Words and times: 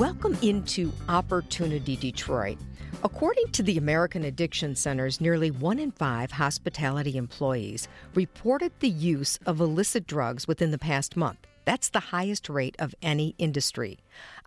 Welcome 0.00 0.38
into 0.40 0.94
Opportunity 1.10 1.94
Detroit. 1.94 2.56
According 3.04 3.48
to 3.48 3.62
the 3.62 3.76
American 3.76 4.24
Addiction 4.24 4.74
Centers, 4.74 5.20
nearly 5.20 5.50
one 5.50 5.78
in 5.78 5.90
five 5.90 6.30
hospitality 6.30 7.18
employees 7.18 7.86
reported 8.14 8.72
the 8.80 8.88
use 8.88 9.38
of 9.44 9.60
illicit 9.60 10.06
drugs 10.06 10.48
within 10.48 10.70
the 10.70 10.78
past 10.78 11.18
month. 11.18 11.46
That's 11.66 11.90
the 11.90 12.00
highest 12.00 12.48
rate 12.48 12.76
of 12.78 12.94
any 13.02 13.34
industry. 13.36 13.98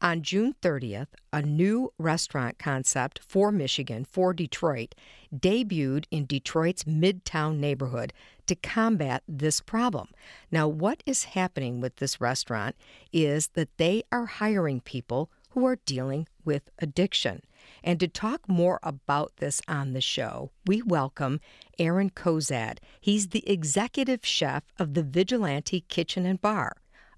On 0.01 0.23
June 0.23 0.55
30th, 0.63 1.09
a 1.31 1.43
new 1.43 1.93
restaurant 1.99 2.57
concept 2.57 3.19
for 3.23 3.51
Michigan, 3.51 4.05
for 4.05 4.33
Detroit, 4.33 4.95
debuted 5.31 6.05
in 6.09 6.25
Detroit's 6.25 6.85
Midtown 6.85 7.57
neighborhood 7.57 8.11
to 8.47 8.55
combat 8.55 9.21
this 9.27 9.61
problem. 9.61 10.07
Now, 10.51 10.67
what 10.67 11.03
is 11.05 11.25
happening 11.25 11.79
with 11.79 11.97
this 11.97 12.19
restaurant 12.19 12.75
is 13.13 13.49
that 13.49 13.77
they 13.77 14.01
are 14.11 14.25
hiring 14.25 14.81
people 14.81 15.29
who 15.53 15.65
are 15.65 15.77
dealing 15.85 16.27
with 16.43 16.69
addiction. 16.79 17.41
And 17.83 17.99
to 17.99 18.07
talk 18.07 18.49
more 18.49 18.79
about 18.81 19.37
this 19.37 19.61
on 19.67 19.93
the 19.93 20.01
show, 20.01 20.51
we 20.65 20.81
welcome 20.81 21.39
Aaron 21.77 22.09
Cozadd. 22.09 22.79
He's 22.99 23.29
the 23.29 23.47
executive 23.49 24.25
chef 24.25 24.63
of 24.79 24.95
the 24.95 25.03
Vigilante 25.03 25.81
Kitchen 25.81 26.25
and 26.25 26.41
Bar, 26.41 26.73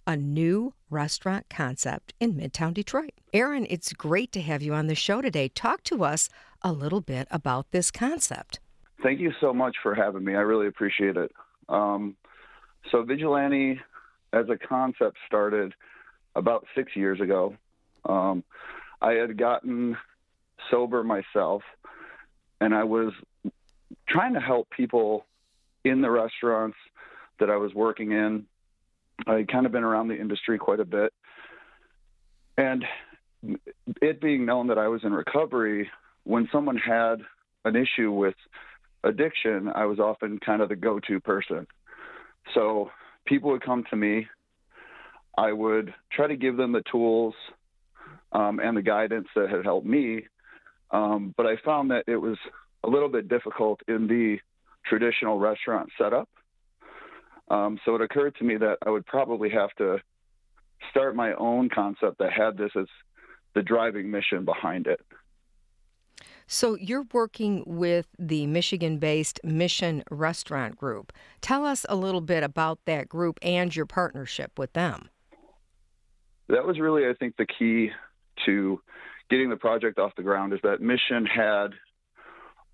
a 0.06 0.18
new 0.18 0.74
restaurant 0.90 1.46
concept 1.50 2.14
in 2.20 2.34
Midtown 2.34 2.74
Detroit. 2.74 3.12
Aaron, 3.34 3.66
it's 3.70 3.94
great 3.94 4.32
to 4.34 4.42
have 4.42 4.62
you 4.62 4.74
on 4.74 4.88
the 4.88 4.96
show 4.96 5.22
today. 5.22 5.48
Talk 5.48 5.84
to 5.86 6.04
us 6.04 6.30
a 6.62 6.74
little 6.74 7.02
bit 7.02 7.28
about 7.32 7.72
this 7.72 7.90
concept. 7.90 8.60
Thank 9.02 9.20
you 9.20 9.32
so 9.40 9.54
much 9.54 9.78
for 9.82 9.96
having 9.96 10.24
me. 10.24 10.36
I 10.36 10.42
really 10.42 10.68
appreciate 10.68 11.16
it. 11.16 11.32
Um, 11.70 12.16
so, 12.92 13.04
Vigilante 13.04 13.80
as 14.34 14.46
a 14.50 14.58
concept 14.58 15.18
started 15.26 15.74
about 16.36 16.66
six 16.76 16.96
years 16.96 17.22
ago. 17.22 17.56
Um, 18.08 18.44
I 19.02 19.14
had 19.14 19.38
gotten 19.38 19.98
sober 20.72 21.04
myself, 21.04 21.62
and 22.62 22.74
I 22.74 22.84
was 22.84 23.14
trying 24.08 24.34
to 24.34 24.40
help 24.40 24.70
people 24.70 25.26
in 25.84 26.02
the 26.02 26.10
restaurants 26.10 26.78
that 27.40 27.50
I 27.50 27.58
was 27.58 27.74
working 27.74 28.12
in. 28.12 28.46
I 29.28 29.36
had 29.36 29.48
kind 29.52 29.66
of 29.66 29.72
been 29.72 29.84
around 29.84 30.08
the 30.08 30.20
industry 30.20 30.58
quite 30.58 30.80
a 30.80 30.86
bit. 30.86 31.14
And 32.58 32.86
it 34.02 34.22
being 34.22 34.46
known 34.46 34.68
that 34.68 34.78
I 34.78 34.88
was 34.88 35.02
in 35.04 35.14
recovery, 35.14 35.90
when 36.24 36.48
someone 36.52 36.78
had 36.78 37.18
an 37.66 37.76
issue 37.76 38.12
with 38.12 38.36
addiction, 39.04 39.70
I 39.74 39.86
was 39.86 40.00
often 40.00 40.40
kind 40.40 40.62
of 40.62 40.70
the 40.70 40.76
go 40.76 41.00
to 41.08 41.20
person. 41.20 41.68
So 42.54 42.90
people 43.26 43.52
would 43.52 43.64
come 43.64 43.84
to 43.90 43.96
me. 43.96 44.28
I 45.38 45.52
would 45.52 45.94
try 46.12 46.28
to 46.28 46.36
give 46.36 46.58
them 46.58 46.72
the 46.72 46.84
tools 46.90 47.36
um, 48.36 48.60
and 48.60 48.76
the 48.76 48.82
guidance 48.82 49.28
that 49.36 49.50
had 49.50 49.64
helped 49.64 49.88
me. 49.88 50.28
Um, 50.92 51.34
but 51.38 51.46
I 51.46 51.56
found 51.64 51.90
that 51.92 52.04
it 52.06 52.18
was 52.18 52.38
a 52.84 52.90
little 52.90 53.08
bit 53.08 53.30
difficult 53.30 53.80
in 53.88 54.08
the 54.08 54.38
traditional 54.86 55.40
restaurant 55.40 55.90
setup. 55.98 56.30
Um, 57.48 57.80
so 57.86 57.96
it 57.96 58.02
occurred 58.02 58.36
to 58.38 58.44
me 58.44 58.58
that 58.58 58.78
I 58.86 58.90
would 58.90 59.06
probably 59.06 59.50
have 59.52 59.70
to 59.78 60.00
start 60.90 61.16
my 61.16 61.34
own 61.36 61.70
concept 61.70 62.18
that 62.20 62.34
had 62.34 62.58
this 62.58 62.72
as 62.78 62.88
the 63.54 63.64
driving 63.64 64.12
mission 64.12 64.44
behind 64.44 64.88
it. 64.88 65.00
So 66.48 66.76
you're 66.76 67.06
working 67.14 67.64
with 67.66 68.08
the 68.20 68.46
Michigan 68.48 68.98
based 68.98 69.40
Mission 69.44 70.04
Restaurant 70.12 70.76
Group. 70.76 71.14
Tell 71.42 71.66
us 71.66 71.86
a 71.88 71.96
little 71.96 72.22
bit 72.22 72.44
about 72.44 72.80
that 72.86 73.08
group 73.08 73.40
and 73.42 73.74
your 73.76 73.86
partnership 73.86 74.60
with 74.60 74.74
them. 74.74 75.10
That 76.50 76.66
was 76.66 76.80
really, 76.80 77.08
I 77.08 77.14
think, 77.14 77.38
the 77.38 77.48
key 77.48 77.92
to 78.46 78.82
getting 79.30 79.50
the 79.50 79.56
project 79.56 80.00
off 80.00 80.16
the 80.16 80.24
ground 80.24 80.54
is 80.54 80.60
that 80.64 80.82
Mission 80.82 81.26
had 81.26 81.68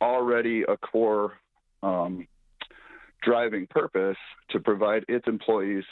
already 0.02 0.64
a 0.64 0.78
core 0.78 1.34
um, 1.84 2.28
driving 3.22 3.68
purpose 3.68 4.18
to 4.50 4.60
provide 4.60 5.06
its 5.08 5.28
employees 5.28 5.84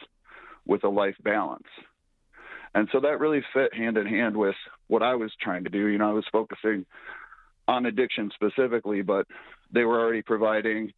with 0.65 0.83
a 0.83 0.89
life 0.89 1.15
balance. 1.23 1.67
And 2.75 2.87
so 2.91 2.99
that 2.99 3.19
really 3.19 3.41
fit 3.53 3.73
hand 3.73 3.97
in 3.97 4.05
hand 4.05 4.35
with 4.37 4.55
what 4.87 5.01
I 5.01 5.15
was 5.15 5.31
trying 5.41 5.63
to 5.63 5.69
do. 5.69 5.87
You 5.87 5.97
know, 5.97 6.09
I 6.09 6.13
was 6.13 6.25
focusing 6.31 6.85
on 7.67 7.85
addiction 7.85 8.31
specifically, 8.33 9.01
but 9.01 9.25
they 9.73 9.83
were 9.83 9.99
already 9.99 10.21
providing 10.21 10.91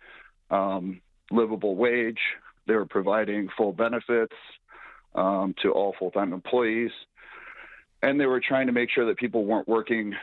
um, 0.49 1.01
livable 1.31 1.75
wage. 1.75 2.19
They 2.67 2.75
were 2.75 2.85
providing 2.85 3.47
full 3.57 3.73
benefits 3.73 4.35
um, 5.15 5.53
to 5.61 5.71
all 5.71 5.95
full 5.97 6.11
time 6.11 6.33
employees 6.33 6.91
and 8.01 8.19
they 8.19 8.25
were 8.25 8.41
trying 8.45 8.67
to 8.67 8.73
make 8.73 8.89
sure 8.89 9.05
that 9.07 9.17
people 9.17 9.45
weren't 9.45 9.67
working 9.67 10.15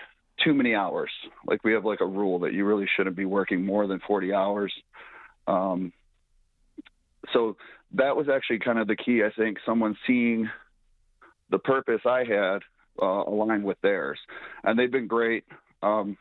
too 0.44 0.55
many 0.55 0.75
hours. 0.75 1.11
Like 1.47 1.62
we 1.65 1.72
have 1.72 1.84
like 1.84 2.00
a 2.00 2.06
rule 2.06 2.41
that 2.41 2.53
you 2.53 2.65
really 2.65 2.89
shouldn't 2.97 3.16
be 3.16 3.25
working 3.25 3.65
more 3.65 3.87
than 3.87 4.00
40 4.06 4.33
hours. 4.33 4.72
Um, 5.47 5.93
so 7.33 7.56
that 7.94 8.17
was 8.17 8.28
actually 8.28 8.61
kind 8.61 8.78
of 8.78 8.87
the 8.87 8.97
key. 8.97 9.22
I 9.25 9.31
think 9.37 9.59
someone 9.65 9.97
seeing 10.06 10.49
the 11.50 11.59
purpose 11.59 12.00
I 12.05 12.25
had 12.25 12.61
uh, 13.00 13.25
align 13.27 13.62
with 13.62 13.81
theirs, 13.81 14.19
and 14.62 14.78
they've 14.78 14.91
been 14.91 15.06
great. 15.06 15.44
Um, 15.83 16.19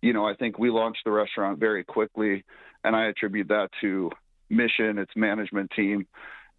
you 0.00 0.12
know, 0.12 0.26
I 0.26 0.34
think 0.34 0.58
we 0.58 0.70
launched 0.70 1.00
the 1.04 1.10
restaurant 1.10 1.58
very 1.58 1.82
quickly, 1.82 2.44
and 2.84 2.94
I 2.94 3.06
attribute 3.06 3.48
that 3.48 3.70
to 3.80 4.10
mission, 4.48 4.98
its 4.98 5.10
management 5.16 5.72
team, 5.74 6.06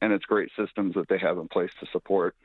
and 0.02 0.12
its 0.12 0.26
great 0.26 0.50
systems 0.58 0.96
that 0.96 1.08
they 1.08 1.18
have 1.20 1.38
in 1.38 1.48
place 1.48 1.72
to 1.80 1.88
support 1.92 2.36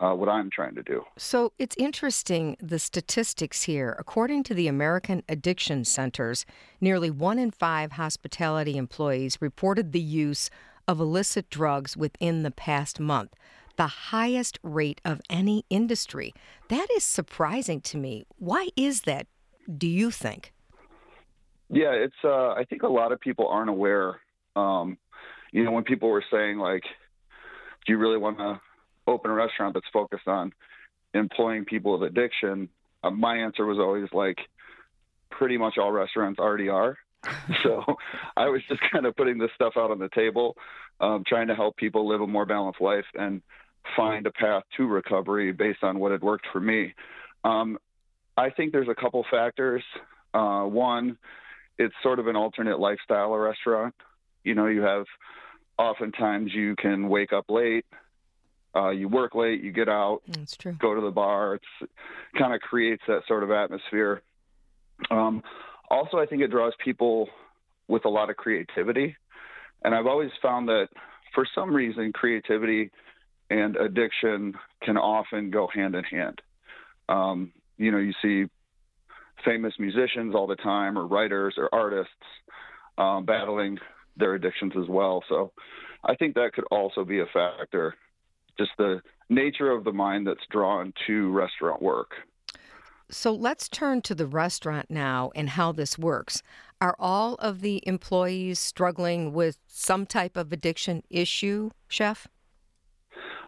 uh, 0.00 0.14
what 0.14 0.28
I'm 0.28 0.50
trying 0.50 0.74
to 0.74 0.82
do. 0.82 1.04
So 1.16 1.52
it's 1.58 1.76
interesting 1.76 2.56
the 2.60 2.78
statistics 2.78 3.64
here. 3.64 3.94
According 3.98 4.44
to 4.44 4.54
the 4.54 4.66
American 4.66 5.22
Addiction 5.28 5.84
Centers, 5.84 6.46
nearly 6.80 7.10
one 7.10 7.38
in 7.38 7.50
five 7.50 7.92
hospitality 7.92 8.76
employees 8.76 9.38
reported 9.40 9.92
the 9.92 10.00
use 10.00 10.50
of 10.88 11.00
illicit 11.00 11.50
drugs 11.50 11.96
within 11.96 12.42
the 12.42 12.50
past 12.50 12.98
month, 12.98 13.34
the 13.76 13.86
highest 13.86 14.58
rate 14.62 15.00
of 15.04 15.20
any 15.28 15.64
industry. 15.68 16.32
That 16.68 16.88
is 16.96 17.04
surprising 17.04 17.80
to 17.82 17.98
me. 17.98 18.24
Why 18.38 18.68
is 18.76 19.02
that, 19.02 19.26
do 19.76 19.86
you 19.86 20.10
think? 20.10 20.52
Yeah, 21.68 21.92
it's. 21.92 22.16
Uh, 22.24 22.48
I 22.48 22.64
think 22.68 22.82
a 22.82 22.88
lot 22.88 23.12
of 23.12 23.20
people 23.20 23.46
aren't 23.46 23.70
aware. 23.70 24.20
Um, 24.56 24.98
you 25.52 25.62
know, 25.62 25.70
when 25.70 25.84
people 25.84 26.08
were 26.08 26.24
saying 26.28 26.58
like, 26.58 26.82
"Do 27.86 27.92
you 27.92 27.98
really 27.98 28.18
want 28.18 28.38
to 28.38 28.60
open 29.10 29.30
a 29.30 29.34
restaurant 29.34 29.74
that's 29.74 29.86
focused 29.92 30.28
on 30.28 30.52
employing 31.14 31.64
people 31.64 31.98
with 31.98 32.08
addiction, 32.08 32.68
uh, 33.02 33.10
my 33.10 33.36
answer 33.36 33.66
was 33.66 33.78
always 33.78 34.08
like, 34.12 34.38
pretty 35.30 35.56
much 35.56 35.78
all 35.78 35.92
restaurants 35.92 36.38
already 36.38 36.68
are. 36.68 36.98
so 37.62 37.84
I 38.36 38.48
was 38.48 38.62
just 38.68 38.80
kind 38.92 39.06
of 39.06 39.16
putting 39.16 39.38
this 39.38 39.50
stuff 39.54 39.74
out 39.76 39.90
on 39.90 39.98
the 39.98 40.08
table, 40.14 40.56
um, 41.00 41.24
trying 41.26 41.48
to 41.48 41.54
help 41.54 41.76
people 41.76 42.08
live 42.08 42.20
a 42.20 42.26
more 42.26 42.46
balanced 42.46 42.80
life 42.80 43.04
and 43.14 43.42
find 43.96 44.26
a 44.26 44.30
path 44.30 44.62
to 44.76 44.86
recovery 44.86 45.52
based 45.52 45.82
on 45.82 45.98
what 45.98 46.12
had 46.12 46.22
worked 46.22 46.46
for 46.52 46.60
me. 46.60 46.94
Um, 47.44 47.78
I 48.36 48.50
think 48.50 48.72
there's 48.72 48.88
a 48.88 48.94
couple 48.94 49.24
factors. 49.30 49.82
Uh, 50.32 50.62
one, 50.62 51.18
it's 51.78 51.94
sort 52.02 52.18
of 52.18 52.26
an 52.26 52.36
alternate 52.36 52.78
lifestyle 52.78 53.32
a 53.32 53.38
restaurant. 53.38 53.94
You 54.44 54.54
know, 54.54 54.66
you 54.66 54.82
have 54.82 55.06
oftentimes 55.78 56.52
you 56.54 56.76
can 56.76 57.08
wake 57.08 57.32
up 57.32 57.46
late, 57.48 57.86
uh, 58.74 58.90
you 58.90 59.08
work 59.08 59.34
late, 59.34 59.62
you 59.62 59.72
get 59.72 59.88
out, 59.88 60.20
That's 60.28 60.56
true. 60.56 60.72
go 60.72 60.94
to 60.94 61.00
the 61.00 61.10
bar. 61.10 61.54
It's 61.54 61.90
kind 62.38 62.54
of 62.54 62.60
creates 62.60 63.02
that 63.08 63.22
sort 63.26 63.42
of 63.42 63.50
atmosphere. 63.50 64.22
Um, 65.10 65.42
also, 65.90 66.18
I 66.18 66.26
think 66.26 66.42
it 66.42 66.50
draws 66.50 66.72
people 66.84 67.28
with 67.88 68.04
a 68.04 68.08
lot 68.08 68.30
of 68.30 68.36
creativity, 68.36 69.16
and 69.82 69.94
I've 69.94 70.06
always 70.06 70.30
found 70.40 70.68
that 70.68 70.88
for 71.34 71.46
some 71.54 71.74
reason, 71.74 72.12
creativity 72.12 72.90
and 73.48 73.76
addiction 73.76 74.54
can 74.82 74.96
often 74.96 75.50
go 75.50 75.68
hand 75.72 75.96
in 75.96 76.04
hand. 76.04 76.40
Um, 77.08 77.52
you 77.76 77.90
know, 77.90 77.98
you 77.98 78.12
see 78.22 78.48
famous 79.44 79.74
musicians 79.80 80.34
all 80.34 80.46
the 80.46 80.56
time, 80.56 80.96
or 80.96 81.06
writers, 81.06 81.54
or 81.56 81.74
artists 81.74 82.12
um, 82.98 83.24
battling 83.24 83.78
their 84.16 84.34
addictions 84.34 84.74
as 84.80 84.88
well. 84.88 85.24
So, 85.28 85.50
I 86.04 86.14
think 86.14 86.34
that 86.36 86.52
could 86.54 86.64
also 86.70 87.04
be 87.04 87.18
a 87.20 87.26
factor 87.26 87.94
just 88.60 88.76
the 88.76 89.00
nature 89.30 89.70
of 89.70 89.84
the 89.84 89.92
mind 89.92 90.26
that's 90.26 90.44
drawn 90.50 90.92
to 91.06 91.30
restaurant 91.30 91.80
work. 91.80 92.12
So 93.10 93.32
let's 93.32 93.68
turn 93.68 94.02
to 94.02 94.14
the 94.14 94.26
restaurant 94.26 94.90
now 94.90 95.30
and 95.34 95.48
how 95.48 95.72
this 95.72 95.98
works. 95.98 96.42
Are 96.80 96.94
all 96.98 97.34
of 97.36 97.60
the 97.60 97.82
employees 97.86 98.58
struggling 98.58 99.32
with 99.32 99.56
some 99.66 100.04
type 100.04 100.36
of 100.36 100.52
addiction 100.52 101.02
issue, 101.08 101.70
Chef? 101.88 102.28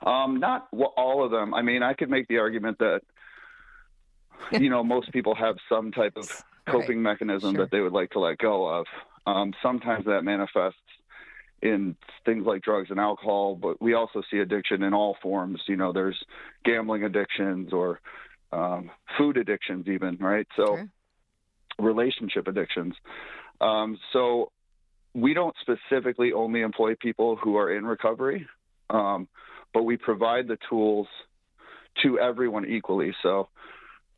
Um, 0.05 0.41
not 0.41 0.69
all 0.97 1.25
of 1.25 1.31
them. 1.31 1.55
I 1.55 1.62
mean, 1.62 1.82
I 1.82 1.93
could 1.93 2.11
make 2.11 2.26
the 2.29 2.38
argument 2.38 2.79
that, 2.79 3.03
you 4.50 4.70
know, 4.70 4.82
most 4.82 5.12
people 5.12 5.35
have 5.35 5.56
some 5.69 5.93
type 5.93 6.14
of 6.17 6.43
coping 6.67 6.99
right. 7.03 7.12
mechanism 7.12 7.55
sure. 7.55 7.64
that 7.64 7.70
they 7.70 7.81
would 7.81 7.93
like 7.93 8.11
to 8.11 8.19
let 8.19 8.38
go 8.38 8.67
of. 8.67 8.87
Um, 9.26 9.53
sometimes 9.62 10.06
that 10.06 10.23
manifests 10.23 10.81
in 11.62 11.97
things 12.25 12.44
like 12.44 12.62
drugs 12.62 12.91
and 12.91 12.99
alcohol, 12.99 13.55
but 13.55 13.81
we 13.81 13.94
also 13.94 14.23
see 14.31 14.38
addiction 14.38 14.82
in 14.82 14.93
all 14.93 15.17
forms. 15.23 15.61
You 15.67 15.76
know, 15.76 15.93
there's 15.93 16.19
gambling 16.64 17.05
addictions 17.05 17.73
or 17.73 18.00
um, 18.53 18.91
food 19.17 19.37
addictions, 19.37 19.87
even 19.88 20.17
right. 20.19 20.47
So, 20.56 20.76
sure. 20.76 20.88
relationship 21.79 22.49
addictions. 22.49 22.94
Um, 23.61 23.99
so, 24.12 24.50
we 25.14 25.35
don't 25.35 25.55
specifically 25.61 26.32
only 26.32 26.62
employ 26.62 26.94
people 26.97 27.37
who 27.37 27.56
are 27.56 27.75
in 27.75 27.85
recovery, 27.85 28.47
um, 28.91 29.29
but 29.73 29.82
we 29.82 29.97
provide 29.97 30.49
the 30.49 30.59
tools 30.69 31.06
to 32.03 32.19
everyone 32.19 32.67
equally. 32.67 33.14
So, 33.23 33.49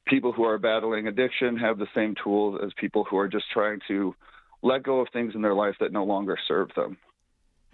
people 0.06 0.32
who 0.32 0.44
are 0.44 0.58
battling 0.58 1.08
addiction 1.08 1.56
have 1.56 1.78
the 1.78 1.88
same 1.94 2.14
tools 2.22 2.60
as 2.64 2.70
people 2.76 3.04
who 3.04 3.18
are 3.18 3.28
just 3.28 3.46
trying 3.52 3.80
to 3.88 4.14
let 4.62 4.82
go 4.82 5.00
of 5.00 5.08
things 5.12 5.34
in 5.34 5.42
their 5.42 5.54
life 5.54 5.74
that 5.80 5.92
no 5.92 6.04
longer 6.04 6.38
serve 6.48 6.70
them. 6.74 6.96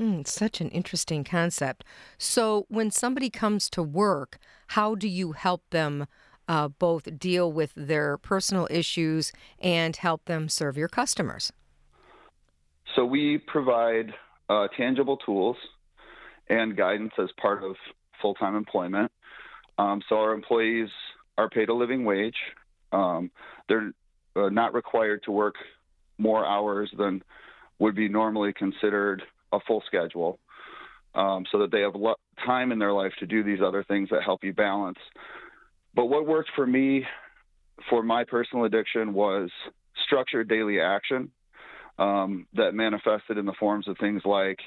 Mm, 0.01 0.27
such 0.27 0.63
an 0.63 0.71
interesting 0.71 1.25
concept. 1.25 1.85
So, 2.17 2.65
when 2.69 2.91
somebody 2.91 3.29
comes 3.29 3.69
to 3.71 3.83
work, 3.83 4.39
how 4.69 4.95
do 4.95 5.07
you 5.07 5.33
help 5.33 5.63
them 5.71 6.07
uh, 6.49 6.69
both 6.69 7.19
deal 7.19 7.53
with 7.53 7.73
their 7.77 8.17
personal 8.17 8.67
issues 8.71 9.31
and 9.59 9.95
help 9.95 10.25
them 10.25 10.49
serve 10.49 10.79
your 10.79 10.89
customers? 10.89 11.53
So, 12.97 13.05
we 13.05 13.37
provide 13.47 14.15
uh, 14.49 14.69
tangible 14.75 15.19
tools 15.19 15.59
and 16.49 16.75
guidance 16.75 17.13
as 17.19 17.29
part 17.39 17.63
of 17.63 17.77
full 18.23 18.35
time 18.35 18.57
employment. 18.57 19.13
Um, 19.77 20.01
so, 20.09 20.17
our 20.17 20.33
employees 20.33 20.89
are 21.37 21.51
paid 21.51 21.69
a 21.69 21.75
living 21.75 22.07
wage. 22.07 22.39
Um, 22.91 23.31
they're 23.69 23.93
uh, 24.35 24.49
not 24.49 24.73
required 24.73 25.25
to 25.25 25.31
work 25.31 25.57
more 26.17 26.47
hours 26.47 26.91
than 26.97 27.23
would 27.79 27.95
be 27.95 28.09
normally 28.09 28.55
considered 28.55 29.23
a 29.53 29.61
full 29.67 29.83
schedule 29.87 30.39
um, 31.15 31.45
so 31.51 31.59
that 31.59 31.71
they 31.71 31.81
have 31.81 31.95
lo- 31.95 32.15
time 32.45 32.73
in 32.73 32.79
their 32.79 32.93
life 32.93 33.13
to 33.19 33.27
do 33.27 33.43
these 33.43 33.61
other 33.65 33.85
things 33.85 34.09
that 34.11 34.23
help 34.23 34.45
you 34.45 34.53
balance. 34.53 34.99
But 35.95 36.07
what 36.07 36.27
worked 36.27 36.51
for 36.55 36.67
me 36.67 37.05
for 37.89 38.03
my 38.03 38.25
personal 38.25 38.65
addiction 38.65 39.13
was 39.13 39.51
structured 40.05 40.49
daily 40.49 40.81
action 40.81 41.31
um, 41.99 42.47
that 42.55 42.73
manifested 42.73 43.39
in 43.39 43.47
the 43.47 43.55
forms 43.59 43.89
of 43.89 43.97
things 43.99 44.23
like 44.25 44.59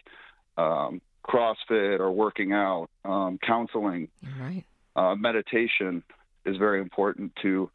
um, 0.57 1.01
CrossFit 1.25 1.99
or 1.99 2.11
working 2.11 2.51
out, 2.51 2.89
um, 3.05 3.39
counseling, 3.45 4.09
right. 4.39 4.63
uh, 4.95 5.15
meditation 5.15 6.03
is 6.45 6.57
very 6.57 6.81
important 6.81 7.31
to 7.41 7.69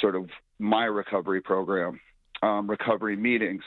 sort 0.00 0.14
of 0.14 0.28
my 0.58 0.84
recovery 0.84 1.40
program 1.40 2.00
um, 2.42 2.68
recovery 2.68 3.16
meetings. 3.16 3.62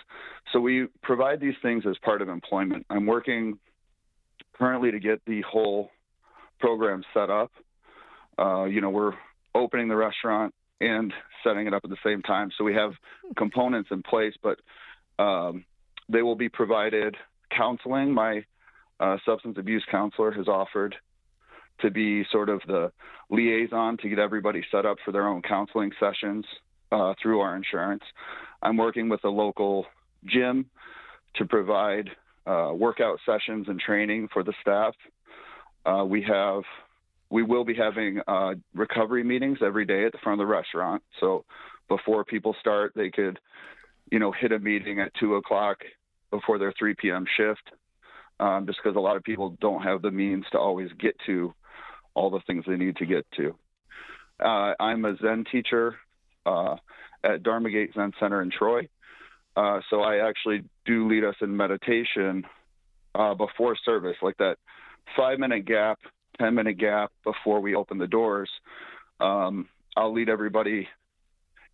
So 0.54 0.60
we 0.60 0.88
provide 1.02 1.40
these 1.40 1.56
things 1.62 1.84
as 1.90 1.98
part 2.04 2.22
of 2.22 2.30
employment. 2.30 2.86
I'm 2.90 3.06
working 3.06 3.60
currently 4.58 4.92
to 4.92 5.00
get 5.00 5.22
the 5.26 5.42
whole 5.42 5.90
program 6.60 7.04
set 7.14 7.30
up. 7.30 7.52
Uh, 8.40 8.66
you 8.66 8.82
know, 8.82 8.90
we're 8.90 9.14
opening 9.56 9.88
the 9.88 9.96
restaurant 9.96 10.54
and 10.80 11.12
setting 11.44 11.68
it 11.68 11.74
up 11.74 11.82
at 11.84 11.90
the 11.90 11.98
same 12.06 12.22
time. 12.22 12.52
So 12.58 12.64
we 12.64 12.74
have 12.76 12.92
components 13.36 13.90
in 13.92 14.04
place, 14.04 14.34
but 14.44 14.60
um, 15.20 15.66
they 16.10 16.22
will 16.22 16.36
be 16.36 16.50
provided 16.50 17.16
counseling. 17.56 18.14
My 18.14 18.46
uh, 19.00 19.18
substance 19.26 19.58
abuse 19.60 19.84
counselor 19.90 20.32
has 20.32 20.48
offered 20.48 20.96
to 21.80 21.92
be 21.92 22.26
sort 22.32 22.50
of 22.50 22.62
the 22.68 22.92
liaison 23.30 23.98
to 23.98 24.10
get 24.10 24.20
everybody 24.20 24.64
set 24.72 24.86
up 24.86 24.98
for 25.06 25.12
their 25.12 25.28
own 25.28 25.42
counseling 25.42 25.92
sessions 26.00 26.46
uh, 26.92 27.14
through 27.22 27.40
our 27.40 27.56
insurance. 27.56 28.04
I'm 28.62 28.78
working 28.78 29.10
with 29.10 29.24
a 29.24 29.30
local 29.30 29.86
gym 30.26 30.70
to 31.36 31.46
provide 31.46 32.10
uh, 32.46 32.72
workout 32.74 33.20
sessions 33.26 33.68
and 33.68 33.80
training 33.80 34.30
for 34.34 34.44
the 34.44 34.54
staff. 34.62 34.94
Uh, 35.86 36.04
we 36.06 36.24
have 36.24 36.64
we 37.30 37.44
will 37.44 37.66
be 37.66 37.76
having 37.76 38.22
uh, 38.28 38.54
recovery 38.74 39.24
meetings 39.24 39.60
every 39.62 39.86
day 39.86 40.06
at 40.06 40.14
the 40.14 40.18
front 40.24 40.40
of 40.40 40.48
the 40.48 40.52
restaurant. 40.52 41.04
So 41.20 41.44
before 41.90 42.24
people 42.24 42.56
start, 42.60 42.94
they 42.96 43.10
could, 43.10 43.40
you 44.12 44.20
know, 44.20 44.32
hit 44.32 44.54
a 44.54 44.60
meeting 44.60 45.02
at 45.02 45.12
two 45.20 45.36
o'clock 45.36 45.78
before 46.32 46.58
their 46.58 46.74
3 46.78 46.96
p.m. 46.96 47.26
shift, 47.36 47.72
um, 48.40 48.66
just 48.66 48.80
because 48.82 48.96
a 48.96 49.02
lot 49.02 49.18
of 49.18 49.24
people 49.24 49.58
don't 49.60 49.84
have 49.84 50.02
the 50.02 50.12
means 50.12 50.46
to 50.52 50.58
always 50.58 50.90
get 51.00 51.16
to 51.26 51.54
all 52.14 52.30
the 52.30 52.40
things 52.48 52.64
they 52.66 52.78
need 52.78 52.96
to 52.98 53.06
get 53.06 53.26
to. 53.36 53.54
Uh, 54.40 54.74
I'm 54.80 55.04
a 55.06 55.16
Zen 55.22 55.46
teacher 55.52 55.96
uh, 56.46 56.76
at 57.24 57.44
Dharma 57.44 57.70
Gate 57.70 57.92
Zen 57.96 58.14
Center 58.20 58.42
in 58.42 58.52
Troy. 58.52 58.88
Uh, 59.56 59.82
so 59.90 60.02
I 60.02 60.28
actually 60.28 60.64
do 60.86 61.08
lead 61.10 61.24
us 61.24 61.36
in 61.42 61.56
meditation 61.56 62.44
uh, 63.16 63.34
before 63.34 63.76
service, 63.84 64.18
like 64.22 64.38
that 64.38 64.58
five 65.16 65.40
minute 65.40 65.66
gap, 65.66 66.00
10 66.40 66.54
minute 66.54 66.78
gap 66.78 67.12
before 67.24 67.60
we 67.60 67.76
open 67.76 67.98
the 67.98 68.08
doors. 68.08 68.50
Um, 69.20 69.68
I'll 69.96 70.14
lead 70.14 70.30
everybody 70.30 70.88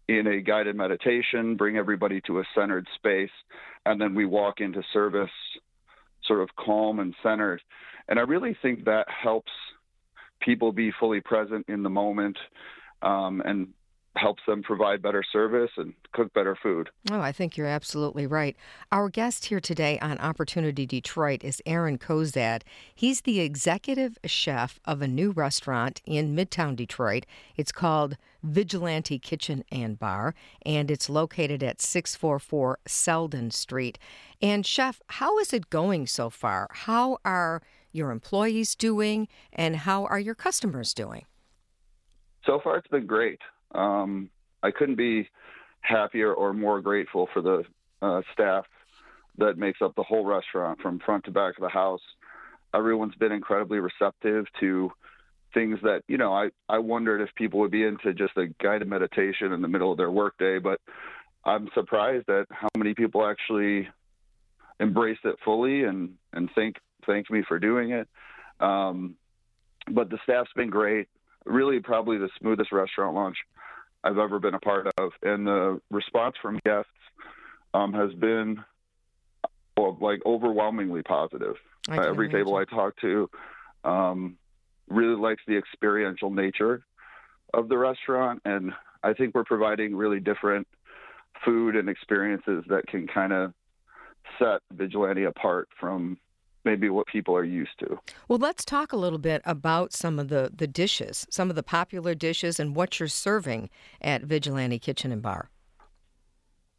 in 0.07 0.28
a 0.28 0.42
guided 0.42 0.75
meditation, 0.75 1.56
bring 1.56 1.78
everybody 1.78 2.22
to 2.28 2.39
a 2.39 2.44
centered 2.56 2.88
space, 2.96 3.31
and 3.86 4.00
then 4.00 4.16
we 4.16 4.25
walk 4.25 4.62
into 4.62 4.81
service 4.94 5.30
sort 6.25 6.42
of 6.42 6.50
calm 6.56 7.00
and 7.00 7.13
centered. 7.22 7.62
And 8.07 8.19
I 8.19 8.24
really 8.24 8.57
think 8.62 8.86
that 8.86 9.07
helps 9.10 9.51
people 10.42 10.72
be 10.72 10.92
fully 11.00 11.22
present 11.22 11.66
in 11.68 11.84
the 11.84 11.89
moment 11.89 12.38
um, 13.01 13.42
and 13.44 13.69
helps 14.15 14.44
them 14.45 14.62
provide 14.62 15.01
better 15.01 15.24
service 15.31 15.71
and 15.77 15.94
cook 16.13 16.31
better 16.33 16.56
food. 16.62 16.89
Oh, 17.12 17.19
I 17.19 17.31
think 17.31 17.57
you're 17.57 17.68
absolutely 17.68 18.27
right. 18.27 18.56
Our 18.92 19.10
guest 19.10 19.45
here 19.45 19.60
today 19.60 19.98
on 20.00 20.19
Opportunity 20.19 20.86
Detroit 20.86 21.44
is 21.44 21.62
Aaron 21.65 21.98
Cozadd. 21.98 22.62
He's 22.94 23.21
the 23.21 23.39
executive 23.39 24.19
chef 24.25 24.80
of 24.86 25.01
a 25.01 25.07
new 25.07 25.31
restaurant 25.31 26.01
in 26.06 26.36
Midtown 26.36 26.75
Detroit. 26.75 27.25
It's 27.57 27.71
called 27.71 28.18
Vigilante 28.44 29.18
Kitchen 29.18 29.63
and 29.71 29.98
Bar, 29.98 30.36
and 30.63 30.92
it's 30.92 31.10
located 31.10 31.63
at 31.63 31.81
644 31.81 32.80
Selden 32.86 33.50
Street. 33.50 33.98
And, 34.42 34.65
Chef, 34.65 35.01
how 35.07 35.39
is 35.39 35.54
it 35.54 35.69
going 35.69 36.06
so 36.06 36.30
far? 36.30 36.68
How 36.71 37.18
are 37.25 37.62
your 37.92 38.12
employees 38.12 38.75
doing, 38.75 39.27
and 39.51 39.75
how 39.75 40.06
are 40.06 40.19
your 40.19 40.36
customers 40.36 40.94
doing? 40.94 41.25
So 42.45 42.60
far, 42.62 42.77
it's 42.77 42.88
been 42.88 43.06
great. 43.06 43.39
Um, 43.74 44.30
I 44.62 44.72
couldn't 44.72 44.96
be 44.96 45.30
happier 45.81 46.34
or 46.34 46.54
more 46.54 46.81
grateful 46.81 47.28
for 47.34 47.42
the 47.42 47.64
uh, 48.02 48.22
staff 48.34 48.66
that 49.38 49.58
makes 49.58 49.81
up 49.81 49.96
the 49.96 50.04
whole 50.04 50.25
restaurant 50.25 50.80
from 50.81 51.00
front 51.00 51.25
to 51.25 51.31
back 51.31 51.58
of 51.58 51.62
the 51.62 51.70
house. 51.70 52.02
Everyone's 52.74 53.16
been 53.16 53.31
incredibly 53.31 53.80
receptive 53.80 54.46
to 54.60 54.92
things 55.54 55.80
that, 55.84 56.02
you 56.08 56.18
know, 56.18 56.34
I, 56.34 56.50
I 56.68 56.80
wondered 56.80 57.22
if 57.22 57.34
people 57.36 57.60
would 57.60 57.72
be 57.72 57.84
into 57.84 58.13
just 58.13 58.36
a 58.38 58.48
guided 58.62 58.88
meditation 58.88 59.51
in 59.51 59.62
the 59.62 59.68
middle 59.68 59.92
of 59.92 59.98
their 59.98 60.12
workday, 60.12 60.60
but 60.60 60.80
I'm 61.46 61.70
surprised 61.74 62.30
at 62.30 62.48
how 62.50 62.70
many 62.77 62.94
people 62.94 63.25
actually 63.25 63.88
embraced 64.80 65.25
it 65.25 65.36
fully 65.44 65.84
and, 65.84 66.15
and 66.32 66.50
thank, 66.56 66.77
thank 67.06 67.30
me 67.30 67.44
for 67.48 67.60
doing 67.60 67.92
it. 67.92 68.08
Um, 68.60 69.15
but 69.92 70.10
the 70.10 70.18
staff's 70.24 70.51
been 70.56 70.70
great. 70.70 71.08
Really, 71.46 71.80
probably 71.80 72.18
the 72.18 72.30
smoothest 72.40 72.72
restaurant 72.72 73.16
launch 73.16 73.38
I've 74.04 74.18
ever 74.18 74.40
been 74.40 74.54
a 74.54 74.60
part 74.60 74.88
of, 74.98 75.12
and 75.22 75.48
the 75.48 75.82
response 75.90 76.36
from 76.42 76.60
guests 76.66 76.90
um, 77.74 77.94
has 77.94 78.14
been 78.14 78.64
well, 79.78 79.98
like 80.00 80.22
overwhelmingly 80.26 81.04
positive. 81.04 81.56
Uh, 81.90 81.96
every 81.96 82.28
imagine. 82.28 82.46
table 82.46 82.56
I 82.56 82.66
talk 82.66 82.96
to 83.02 83.30
um, 83.84 84.38
really 84.88 85.16
likes 85.16 85.42
the 85.48 85.58
experiential 85.58 86.30
nature 86.30 86.84
of 87.54 87.70
the 87.70 87.78
restaurant, 87.78 88.42
and 88.46 88.72
I 89.04 89.14
think 89.14 89.36
we're 89.36 89.44
providing 89.44 89.96
really 89.96 90.20
different 90.20 90.68
food 91.44 91.76
and 91.76 91.90
experiences 91.90 92.64
that 92.70 92.88
can 92.88 93.08
kind 93.08 93.34
of 93.34 93.54
set 94.40 94.62
Vigilante 94.72 95.26
apart 95.26 95.68
from 95.80 96.18
maybe 96.65 96.89
what 96.89 97.08
people 97.08 97.36
are 97.36 97.43
used 97.43 97.77
to. 97.79 98.00
Well, 98.27 98.39
let's 98.39 98.65
talk 98.65 98.93
a 98.93 98.98
little 98.98 99.20
bit 99.20 99.41
about 99.46 99.93
some 99.93 100.20
of 100.20 100.29
the, 100.29 100.51
the 100.53 100.67
dishes, 100.67 101.27
some 101.29 101.50
of 101.50 101.55
the 101.55 101.63
popular 101.63 102.15
dishes, 102.15 102.60
and 102.60 102.75
what 102.75 103.00
you're 103.00 103.08
serving 103.08 103.70
at 104.01 104.24
Vigilante 104.24 104.79
Kitchen 104.79 105.12
and 105.12 105.22
Bar. 105.22 105.50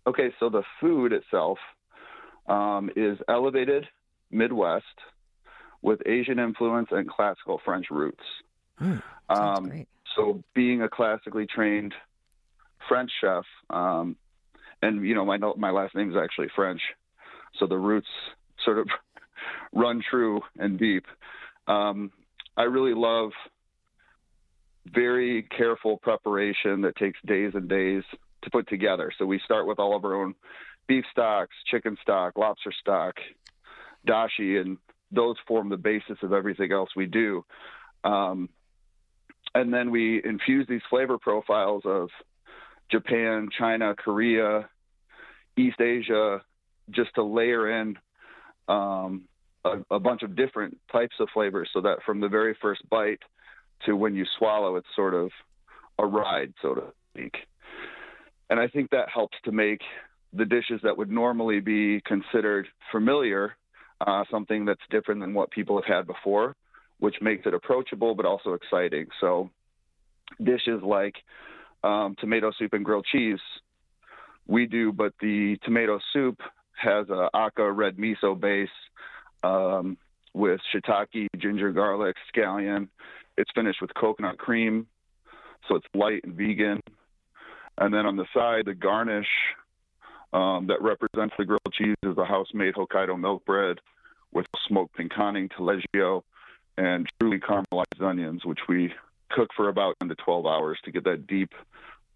Okay, 0.07 0.33
so 0.39 0.49
the 0.49 0.63
food 0.81 1.13
itself 1.13 1.59
um, 2.47 2.91
is 2.95 3.19
elevated 3.29 3.87
Midwest 4.31 4.85
with 5.83 6.01
Asian 6.07 6.39
influence 6.39 6.89
and 6.91 7.09
classical 7.09 7.61
French 7.65 7.87
roots. 7.91 8.23
Mm, 8.81 9.03
um, 9.29 9.69
great. 9.69 9.89
So, 10.17 10.43
being 10.55 10.83
a 10.83 10.89
classically 10.89 11.47
trained 11.47 11.93
French 12.89 13.11
chef, 13.21 13.45
um, 13.71 14.17
and 14.83 15.07
you 15.07 15.15
know 15.15 15.25
my 15.25 15.39
my 15.57 15.71
last 15.71 15.95
name 15.95 16.11
is 16.11 16.17
actually 16.17 16.49
French, 16.55 16.81
so 17.59 17.67
the 17.67 17.77
roots 17.77 18.09
sort 18.65 18.79
of 18.79 18.89
run 19.73 20.03
true 20.09 20.41
and 20.59 20.79
deep. 20.79 21.07
Um, 21.67 22.11
I 22.57 22.65
really 22.65 22.95
love 22.95 23.31
very 24.87 25.43
careful 25.57 25.97
preparation 25.97 26.83
that 26.83 26.97
takes 26.97 27.19
days 27.27 27.53
and 27.55 27.69
days 27.69 28.03
to 28.43 28.51
put 28.51 28.69
together. 28.69 29.11
So 29.19 29.27
we 29.27 29.41
start 29.45 29.67
with 29.67 29.79
all 29.79 29.97
of 29.97 30.05
our 30.05 30.15
own 30.15 30.35
beef 30.87 31.05
stocks, 31.11 31.55
chicken 31.71 31.97
stock, 32.03 32.37
lobster 32.37 32.73
stock, 32.81 33.15
dashi, 34.07 34.61
and 34.61 34.77
those 35.11 35.37
form 35.47 35.69
the 35.69 35.77
basis 35.77 36.19
of 36.23 36.33
everything 36.33 36.73
else 36.73 36.91
we 36.95 37.07
do. 37.07 37.45
Um, 38.05 38.51
and 39.55 39.73
then 39.73 39.91
we 39.91 40.23
infuse 40.23 40.67
these 40.69 40.83
flavor 40.91 41.17
profiles 41.19 41.83
of 41.87 42.11
Japan, 42.91 43.49
China, 43.57 43.95
Korea, 43.95 44.69
East 45.57 45.81
Asia, 45.81 46.43
just 46.91 47.15
to 47.15 47.23
layer 47.23 47.81
in 47.81 47.97
um, 48.69 49.25
a, 49.65 49.95
a, 49.95 50.01
bunch 50.01 50.23
of 50.23 50.37
different 50.37 50.79
types 50.93 51.17
of 51.21 51.29
flavors 51.33 51.69
so 51.73 51.81
that 51.81 51.99
from 52.05 52.21
the 52.21 52.29
very 52.29 52.57
first 52.61 52.89
bite 52.89 53.21
to 53.87 53.97
when 53.97 54.15
you 54.15 54.25
swallow, 54.39 54.77
it's 54.77 54.87
sort 54.95 55.15
of 55.15 55.31
a 55.99 56.07
ride, 56.07 56.53
so 56.63 56.75
to 56.75 56.83
speak. 57.13 57.35
And 58.51 58.61
I 58.61 58.69
think 58.69 58.91
that 58.91 59.09
helps 59.13 59.37
to 59.45 59.53
make 59.53 59.81
the 60.33 60.45
dishes 60.45 60.81
that 60.83 60.97
would 60.97 61.11
normally 61.11 61.61
be 61.61 62.01
considered 62.03 62.67
familiar 62.91 63.57
uh, 64.07 64.25
something 64.31 64.65
that's 64.65 64.81
different 64.91 65.21
than 65.21 65.35
what 65.35 65.51
people 65.51 65.81
have 65.81 65.97
had 65.97 66.07
before, 66.07 66.57
which 66.99 67.17
makes 67.21 67.47
it 67.47 67.55
approachable 67.55 68.15
but 68.15 68.27
also 68.27 68.55
exciting. 68.55 69.07
So, 69.21 69.51
dishes 70.43 70.83
like 70.83 71.15
um, 71.83 72.17
tomato 72.19 72.51
soup 72.59 72.73
and 72.73 72.85
grilled 72.85 73.07
cheese, 73.11 73.39
we 74.47 74.67
do, 74.67 74.93
but 74.93 75.15
the 75.21 75.57
tomato 75.65 76.01
soup 76.13 76.41
has 76.77 77.09
a 77.09 77.29
aka 77.35 77.71
red 77.71 77.97
miso 77.97 78.39
base 78.39 78.69
um, 79.45 79.97
with 80.33 80.61
shiitake, 80.73 81.29
ginger, 81.39 81.71
garlic, 81.73 82.17
scallion. 82.35 82.89
It's 83.37 83.51
finished 83.55 83.81
with 83.81 83.93
coconut 83.95 84.39
cream, 84.39 84.87
so 85.69 85.77
it's 85.77 85.87
light 85.95 86.25
and 86.25 86.35
vegan. 86.35 86.81
And 87.79 87.93
then 87.93 88.07
on 88.07 88.17
the 88.17 88.27
side, 88.33 88.67
the 88.67 88.75
garnish 88.75 89.29
um, 90.33 90.69
that 90.69 90.81
represents 90.81 91.35
the 91.39 91.45
grilled 91.45 91.61
cheese 91.73 91.97
is 92.03 92.17
a 92.17 92.25
house-made 92.25 92.75
Hokkaido 92.75 93.19
milk 93.19 93.45
bread 93.45 93.81
with 94.33 94.47
smoked 94.67 94.97
pinconning, 94.97 95.51
taleggio, 95.53 96.23
and 96.77 97.09
truly 97.21 97.39
caramelized 97.39 98.01
onions, 98.01 98.45
which 98.45 98.61
we 98.69 98.93
cook 99.31 99.51
for 99.57 99.69
about 99.69 99.97
10 100.01 100.09
to 100.09 100.15
12 100.17 100.47
hours 100.47 100.79
to 100.85 100.91
get 100.91 101.05
that 101.05 101.27
deep, 101.27 101.53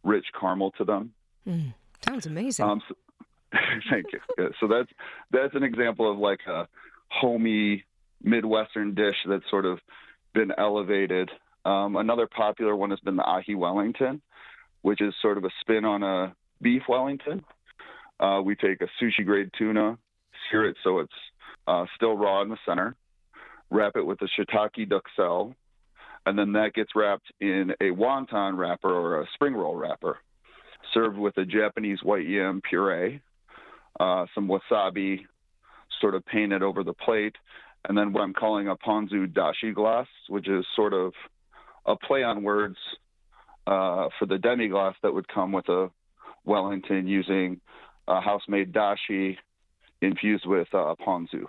rich 0.05 0.27
caramel 0.39 0.73
to 0.73 0.85
them. 0.85 1.13
Mm, 1.47 1.75
sounds 2.07 2.27
amazing. 2.27 2.65
Um, 2.65 2.83
so, 2.89 2.95
thank 3.91 4.07
you. 4.13 4.21
Yeah, 4.37 4.49
so 4.61 4.67
that's 4.69 4.91
that's 5.31 5.55
an 5.55 5.63
example 5.63 6.11
of 6.11 6.19
like 6.19 6.41
a 6.47 6.69
homey 7.11 7.85
Midwestern 8.23 8.95
dish 8.95 9.17
that's 9.27 9.49
sort 9.51 9.65
of 9.65 9.79
been 10.35 10.53
elevated. 10.57 11.31
Um, 11.65 11.97
another 11.97 12.27
popular 12.27 12.75
one 12.75 12.91
has 12.91 13.01
been 13.01 13.17
the 13.17 13.23
ahi 13.23 13.55
Wellington, 13.55 14.21
which 14.83 15.01
is 15.01 15.15
sort 15.21 15.39
of 15.39 15.45
a 15.45 15.51
spin 15.61 15.85
on 15.85 16.03
a 16.03 16.35
beef 16.61 16.83
Wellington. 16.89 17.45
Uh, 18.21 18.41
we 18.45 18.57
take 18.57 18.81
a 18.81 18.89
sushi 19.03 19.25
grade 19.25 19.51
tuna, 19.57 19.97
sear 20.51 20.69
it 20.69 20.77
so 20.83 20.99
it's 20.99 21.13
uh, 21.67 21.85
still 21.95 22.17
raw 22.17 22.43
in 22.43 22.49
the 22.49 22.57
center, 22.67 22.97
wrap 23.71 23.97
it 23.97 24.05
with 24.05 24.21
a 24.23 24.29
shiitake 24.39 24.89
duck 24.89 25.05
duxelle, 25.19 25.55
and 26.27 26.39
then 26.39 26.53
that 26.53 26.75
gets 26.75 26.91
wrapped 26.95 27.31
in 27.41 27.73
a 27.81 27.85
wonton 27.85 28.57
wrapper 28.57 28.93
or 28.93 29.21
a 29.23 29.27
spring 29.35 29.55
roll 29.55 29.77
wrapper, 29.77 30.19
served 30.93 31.19
with 31.19 31.37
a 31.39 31.45
Japanese 31.45 32.03
white 32.03 32.27
yam 32.27 32.61
puree, 32.69 33.21
uh, 34.01 34.27
some 34.35 34.49
wasabi, 34.49 35.21
sort 36.01 36.15
of 36.15 36.25
painted 36.27 36.63
over 36.63 36.83
the 36.85 36.95
plate, 36.95 37.37
and 37.89 37.97
then 37.97 38.13
what 38.13 38.23
I'm 38.23 38.35
calling 38.35 38.69
a 38.69 38.77
ponzu 38.77 39.27
dashi 39.27 39.75
glass, 39.75 40.07
which 40.29 40.49
is 40.49 40.65
sort 40.75 40.93
of 40.93 41.13
a 41.87 41.97
play 41.97 42.23
on 42.23 42.43
words 42.43 42.77
uh, 43.67 44.09
for 44.19 44.27
the 44.27 44.39
demi 44.39 44.69
glace 44.69 44.97
that 45.03 45.13
would 45.13 45.29
come 45.29 45.53
with 45.53 45.69
a 45.69 45.91
Wellington 46.45 47.07
using 47.07 47.61
a 48.07 48.21
house-made 48.21 48.73
dashi 48.73 49.37
infused 50.01 50.47
with 50.47 50.69
uh, 50.73 50.95
ponzu. 51.07 51.47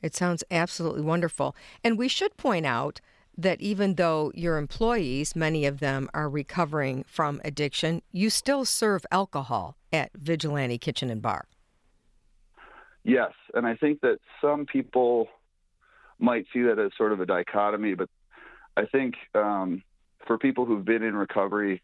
It 0.00 0.14
sounds 0.14 0.42
absolutely 0.50 1.02
wonderful. 1.02 1.54
And 1.84 1.96
we 1.96 2.08
should 2.08 2.36
point 2.36 2.66
out 2.66 3.00
that 3.38 3.60
even 3.60 3.94
though 3.94 4.32
your 4.34 4.58
employees, 4.58 5.34
many 5.36 5.64
of 5.64 5.78
them 5.78 6.08
are 6.12 6.28
recovering 6.28 7.04
from 7.04 7.40
addiction, 7.44 8.02
you 8.10 8.28
still 8.28 8.64
serve 8.64 9.06
alcohol 9.10 9.76
at 9.92 10.10
Vigilante 10.14 10.78
Kitchen 10.78 11.08
and 11.08 11.22
Bar. 11.22 11.46
Yes, 13.04 13.32
and 13.54 13.66
I 13.66 13.74
think 13.76 14.00
that 14.02 14.18
some 14.40 14.66
people 14.66 15.28
might 16.18 16.46
see 16.52 16.62
that 16.62 16.78
as 16.78 16.92
sort 16.96 17.12
of 17.12 17.20
a 17.20 17.26
dichotomy, 17.26 17.94
but 17.94 18.08
I 18.76 18.86
think 18.86 19.14
um, 19.34 19.82
for 20.26 20.38
people 20.38 20.64
who've 20.64 20.84
been 20.84 21.02
in 21.02 21.16
recovery, 21.16 21.82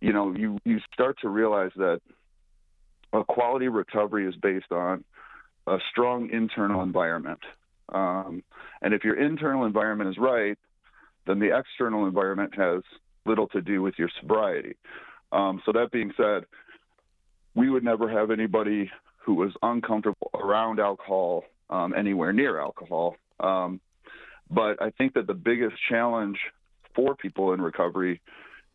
you 0.00 0.12
know, 0.12 0.32
you 0.32 0.58
you 0.64 0.80
start 0.92 1.18
to 1.22 1.28
realize 1.28 1.72
that 1.76 2.00
a 3.12 3.24
quality 3.24 3.68
recovery 3.68 4.28
is 4.28 4.34
based 4.36 4.70
on 4.70 5.04
a 5.66 5.78
strong 5.90 6.30
internal 6.30 6.82
environment. 6.82 7.40
Um, 7.88 8.42
and 8.82 8.94
if 8.94 9.04
your 9.04 9.20
internal 9.20 9.64
environment 9.64 10.10
is 10.10 10.18
right, 10.18 10.58
then 11.26 11.38
the 11.38 11.56
external 11.56 12.06
environment 12.06 12.54
has 12.56 12.82
little 13.24 13.48
to 13.48 13.60
do 13.60 13.82
with 13.82 13.94
your 13.98 14.10
sobriety. 14.20 14.76
Um, 15.32 15.62
so 15.64 15.72
that 15.72 15.90
being 15.90 16.12
said, 16.16 16.44
we 17.54 17.70
would 17.70 17.84
never 17.84 18.08
have 18.08 18.30
anybody 18.30 18.90
who 19.24 19.34
was 19.34 19.52
uncomfortable 19.62 20.30
around 20.34 20.78
alcohol 20.80 21.44
um, 21.70 21.94
anywhere 21.96 22.32
near 22.32 22.60
alcohol. 22.60 23.16
Um, 23.40 23.80
but 24.50 24.80
I 24.82 24.90
think 24.90 25.14
that 25.14 25.26
the 25.26 25.34
biggest 25.34 25.76
challenge 25.88 26.38
for 26.94 27.16
people 27.16 27.54
in 27.54 27.60
recovery 27.60 28.20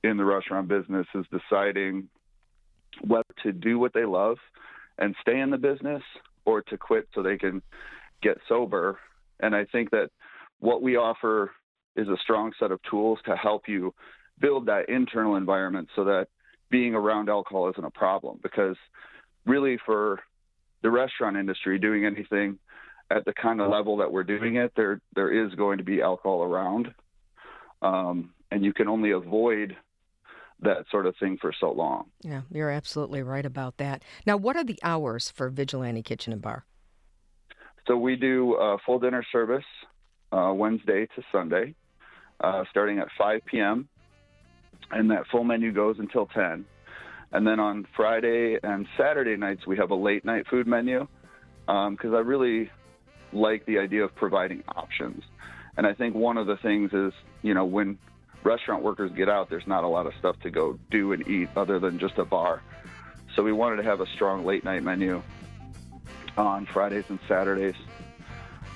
in 0.03 0.18
the 0.18 0.25
restaurant 0.25 0.68
business 0.68 1.06
is 1.13 1.25
deciding 1.32 2.10
whether 3.06 3.24
to 3.44 3.51
do 3.51 3.77
what 3.77 3.94
they 3.94 4.06
love 4.06 4.38
and 4.98 5.15
stay 5.22 5.39
in 5.39 5.51
the 5.51 5.58
business 5.58 6.01
or 6.46 6.62
to 6.63 6.77
quit 6.77 7.08
so 7.13 7.22
they 7.22 7.38
can 7.38 7.62
get 8.22 8.38
sober. 8.48 8.98
And 9.39 9.56
I 9.56 9.65
think 9.65 9.91
that 9.91 10.10
what 10.60 10.82
we 10.82 10.98
offer 10.98 11.51
is 11.96 12.08
a 12.08 12.18
strong 12.24 12.51
set 12.60 12.72
of 12.72 12.79
tools 12.89 13.20
to 13.25 13.36
help 13.36 13.68
you 13.68 13.94
build 14.39 14.65
that 14.65 14.89
internal 14.89 15.36
environment 15.36 15.89
so 15.96 16.06
that 16.06 16.27
being 16.70 16.96
around 16.96 17.29
alcohol 17.29 17.70
isn't 17.70 17.84
a 17.84 17.91
problem. 17.91 18.39
Because 18.41 18.75
really, 19.46 19.77
for 19.86 20.20
the 20.81 20.89
restaurant 20.89 21.38
industry, 21.38 21.79
doing 21.79 22.05
anything 22.05 22.59
at 23.12 23.25
the 23.25 23.33
kind 23.33 23.59
of 23.59 23.69
level 23.69 23.98
that 23.98 24.12
we're 24.12 24.24
doing 24.24 24.55
it, 24.55 24.71
there 24.75 25.01
there 25.15 25.45
is 25.45 25.53
going 25.55 25.79
to 25.79 25.83
be 25.83 26.01
alcohol 26.01 26.43
around, 26.43 26.93
um, 27.81 28.31
and 28.51 28.63
you 28.63 28.74
can 28.74 28.88
only 28.88 29.12
avoid 29.12 29.75
that 30.62 30.86
sort 30.91 31.05
of 31.05 31.15
thing 31.17 31.38
for 31.39 31.53
so 31.59 31.71
long. 31.71 32.09
Yeah, 32.21 32.41
you're 32.51 32.69
absolutely 32.69 33.24
right 33.24 33.45
about 33.45 33.77
that. 33.77 34.03
Now, 34.25 34.38
what 34.38 34.55
are 34.57 34.63
the 34.63 34.79
hours 34.83 35.29
for 35.29 35.50
Vigilante 35.50 36.03
Kitchen 36.03 36.33
and 36.33 36.41
Bar? 36.41 36.65
So 37.88 37.98
we 37.98 38.15
do 38.15 38.55
a 38.55 38.77
full 38.86 39.00
dinner 39.00 39.25
service 39.31 39.63
uh, 40.31 40.53
Wednesday 40.53 41.07
to 41.15 41.24
Sunday, 41.31 41.75
uh, 42.41 42.63
starting 42.69 43.00
at 43.00 43.07
5 43.17 43.41
p.m. 43.45 43.88
And 44.91 45.09
that 45.12 45.27
full 45.31 45.43
menu 45.43 45.71
goes 45.71 45.98
until 46.00 46.27
10. 46.27 46.65
And 47.31 47.45
then 47.45 47.59
on 47.59 47.86
Friday 47.95 48.57
and 48.62 48.88
Saturday 48.98 49.38
nights, 49.38 49.67
we 49.67 49.77
have 49.77 49.91
a 49.91 49.95
late 49.95 50.25
night 50.25 50.48
food 50.48 50.67
menu 50.67 51.07
because 51.67 51.98
um, 52.03 52.15
I 52.15 52.19
really 52.19 52.71
like 53.31 53.65
the 53.65 53.77
idea 53.77 54.03
of 54.03 54.15
providing 54.15 54.63
options. 54.67 55.24
And 55.77 55.86
I 55.86 55.93
think 55.93 56.15
one 56.15 56.38
of 56.38 56.48
the 56.48 56.57
things 56.57 56.91
is, 56.93 57.13
you 57.43 57.53
know, 57.53 57.65
when 57.65 58.00
restaurant 58.43 58.83
workers 58.83 59.12
get 59.15 59.29
out, 59.29 59.50
there's 59.50 59.67
not 59.67 59.83
a 59.83 59.88
lot 59.88 60.07
of 60.07 60.13
stuff 60.17 60.39
to 60.41 60.50
go 60.50 60.79
do 60.89 61.13
and 61.13 61.27
eat 61.27 61.50
other 61.55 61.79
than 61.79 62.00
just 62.00 62.17
a 62.17 62.25
bar. 62.25 62.63
So 63.36 63.43
we 63.43 63.51
wanted 63.51 63.77
to 63.77 63.83
have 63.83 64.01
a 64.01 64.07
strong 64.07 64.45
late 64.45 64.63
night 64.63 64.83
menu 64.83 65.21
on 66.38 66.65
Fridays 66.65 67.05
and 67.09 67.19
Saturdays. 67.27 67.75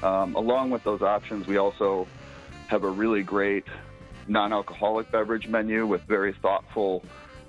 Um, 0.04 0.36
along 0.36 0.70
with 0.70 0.84
those 0.84 1.02
options, 1.02 1.48
we 1.48 1.58
also 1.58 2.08
have 2.68 2.84
a 2.84 2.90
really 2.90 3.24
great 3.24 3.66
non-alcoholic 4.28 5.12
beverage 5.12 5.48
menu 5.48 5.86
with 5.88 6.02
very 6.04 6.34
thoughtful 6.34 7.04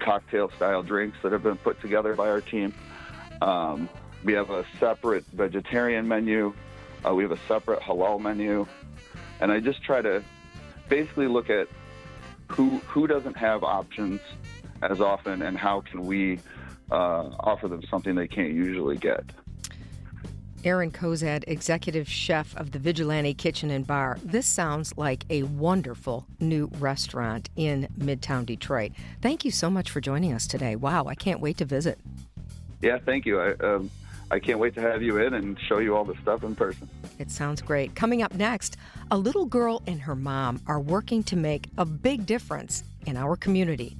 cocktail-style 0.04 0.82
drinks 0.82 1.16
that 1.22 1.32
have 1.32 1.42
been 1.42 1.56
put 1.56 1.80
together 1.80 2.14
by 2.14 2.28
our 2.28 2.40
team. 2.40 2.74
Um, 3.40 3.88
we 4.22 4.34
have 4.34 4.50
a 4.50 4.64
separate 4.78 5.24
vegetarian 5.32 6.06
menu. 6.06 6.54
Uh, 7.04 7.14
we 7.14 7.22
have 7.22 7.32
a 7.32 7.40
separate 7.48 7.80
halal 7.80 8.20
menu, 8.20 8.66
and 9.40 9.50
I 9.50 9.60
just 9.60 9.82
try 9.82 10.00
to 10.02 10.22
basically 10.88 11.28
look 11.28 11.50
at 11.50 11.68
who 12.48 12.78
who 12.78 13.06
doesn't 13.06 13.36
have 13.36 13.64
options 13.64 14.20
as 14.82 15.00
often, 15.00 15.42
and 15.42 15.56
how 15.56 15.80
can 15.80 16.02
we 16.02 16.40
uh, 16.90 17.30
offer 17.40 17.68
them 17.68 17.82
something 17.90 18.14
they 18.14 18.28
can't 18.28 18.52
usually 18.52 18.96
get. 18.96 19.24
Aaron 20.64 20.90
Cozadd, 20.90 21.44
executive 21.46 22.08
chef 22.08 22.56
of 22.56 22.72
the 22.72 22.78
Vigilante 22.78 23.34
Kitchen 23.34 23.70
and 23.70 23.86
Bar. 23.86 24.18
This 24.24 24.46
sounds 24.46 24.94
like 24.96 25.24
a 25.28 25.42
wonderful 25.42 26.26
new 26.40 26.70
restaurant 26.78 27.50
in 27.54 27.88
Midtown 27.98 28.46
Detroit. 28.46 28.92
Thank 29.20 29.44
you 29.44 29.50
so 29.50 29.68
much 29.68 29.90
for 29.90 30.00
joining 30.00 30.32
us 30.32 30.46
today. 30.46 30.74
Wow, 30.74 31.04
I 31.06 31.14
can't 31.14 31.40
wait 31.40 31.58
to 31.58 31.64
visit. 31.64 31.98
Yeah, 32.80 32.98
thank 32.98 33.26
you. 33.26 33.40
I, 33.40 33.52
um, 33.64 33.90
I 34.30 34.38
can't 34.38 34.58
wait 34.58 34.74
to 34.74 34.80
have 34.80 35.02
you 35.02 35.18
in 35.18 35.34
and 35.34 35.58
show 35.68 35.78
you 35.78 35.94
all 35.94 36.04
the 36.04 36.16
stuff 36.22 36.42
in 36.42 36.54
person. 36.54 36.88
It 37.18 37.30
sounds 37.30 37.60
great. 37.60 37.94
Coming 37.94 38.22
up 38.22 38.34
next, 38.34 38.76
a 39.10 39.18
little 39.18 39.44
girl 39.44 39.82
and 39.86 40.00
her 40.00 40.16
mom 40.16 40.60
are 40.66 40.80
working 40.80 41.22
to 41.24 41.36
make 41.36 41.68
a 41.76 41.84
big 41.84 42.26
difference 42.26 42.82
in 43.06 43.16
our 43.16 43.36
community. 43.36 43.96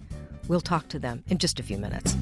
We'll 0.49 0.61
talk 0.61 0.89
to 0.89 0.99
them 0.99 1.23
in 1.29 1.39
just 1.39 1.61
a 1.61 1.63
few 1.63 1.79
minutes. 1.79 2.17